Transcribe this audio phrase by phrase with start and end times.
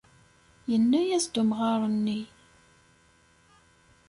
[0.71, 2.19] Yenna-as-d umɣar-nni.